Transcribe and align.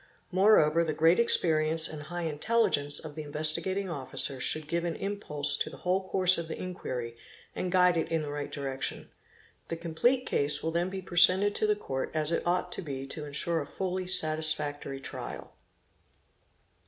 Moreover 0.31 0.83
the 0.83 0.93
great' 0.95 1.19
experience 1.19 1.87
and 1.87 2.01
high 2.01 2.23
intelligence 2.23 2.97
of 2.97 3.13
the 3.13 3.21
Investigating 3.21 3.87
Officer 3.87 4.39
should 4.41 4.67
give 4.67 4.83
f 4.83 4.87
an 4.89 4.95
impulse 4.99 5.55
to 5.57 5.69
the 5.69 5.77
whole 5.85 6.09
course 6.09 6.39
of 6.39 6.47
the 6.47 6.59
inquiry 6.59 7.15
and 7.55 7.71
guide 7.71 7.97
it 7.97 8.11
in 8.11 8.23
the 8.23 8.31
right 8.31 8.47
i 8.47 8.51
direction; 8.51 9.11
the 9.67 9.77
complete 9.77 10.25
case 10.25 10.63
will 10.63 10.71
then 10.71 10.89
be 10.89 11.03
presented 11.03 11.53
to 11.53 11.67
the 11.67 11.75
court 11.75 12.09
as 12.15 12.31
it 12.31 12.39
j 12.43 12.45
ought 12.47 12.71
to 12.71 12.81
be 12.81 13.05
to 13.05 13.25
ensure 13.25 13.61
a 13.61 13.65
fully 13.67 14.07
satisfactory 14.07 14.99
trial. 14.99 15.53